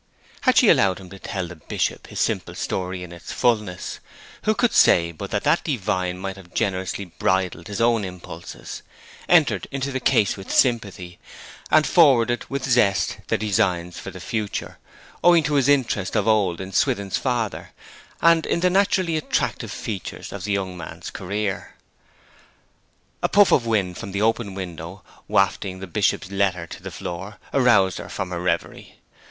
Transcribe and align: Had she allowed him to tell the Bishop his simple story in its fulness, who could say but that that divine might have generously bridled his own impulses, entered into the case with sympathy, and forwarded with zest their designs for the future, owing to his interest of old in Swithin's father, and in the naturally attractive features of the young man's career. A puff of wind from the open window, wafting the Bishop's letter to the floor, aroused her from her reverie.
Had 0.41 0.57
she 0.57 0.67
allowed 0.67 0.97
him 0.99 1.11
to 1.11 1.19
tell 1.19 1.45
the 1.47 1.55
Bishop 1.55 2.07
his 2.07 2.19
simple 2.19 2.55
story 2.55 3.03
in 3.03 3.11
its 3.11 3.31
fulness, 3.31 3.99
who 4.45 4.55
could 4.55 4.71
say 4.73 5.11
but 5.11 5.29
that 5.29 5.43
that 5.43 5.63
divine 5.63 6.17
might 6.17 6.37
have 6.37 6.55
generously 6.55 7.05
bridled 7.05 7.67
his 7.67 7.79
own 7.79 8.03
impulses, 8.03 8.81
entered 9.29 9.67
into 9.69 9.91
the 9.91 9.99
case 9.99 10.35
with 10.35 10.51
sympathy, 10.51 11.19
and 11.69 11.85
forwarded 11.85 12.45
with 12.49 12.67
zest 12.67 13.19
their 13.27 13.37
designs 13.37 13.99
for 13.99 14.09
the 14.09 14.19
future, 14.19 14.79
owing 15.23 15.43
to 15.43 15.53
his 15.53 15.69
interest 15.69 16.15
of 16.15 16.27
old 16.27 16.59
in 16.59 16.71
Swithin's 16.71 17.17
father, 17.19 17.69
and 18.23 18.47
in 18.47 18.61
the 18.61 18.71
naturally 18.71 19.17
attractive 19.17 19.69
features 19.71 20.33
of 20.33 20.45
the 20.45 20.51
young 20.51 20.75
man's 20.75 21.11
career. 21.11 21.75
A 23.21 23.29
puff 23.29 23.51
of 23.51 23.67
wind 23.67 23.99
from 23.99 24.13
the 24.13 24.21
open 24.23 24.55
window, 24.55 25.03
wafting 25.27 25.77
the 25.77 25.85
Bishop's 25.85 26.31
letter 26.31 26.65
to 26.65 26.81
the 26.81 26.89
floor, 26.89 27.37
aroused 27.53 27.99
her 27.99 28.09
from 28.09 28.31
her 28.31 28.41
reverie. 28.41 28.95